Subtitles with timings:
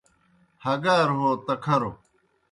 [0.65, 1.91] ہگار ہو تکھروْ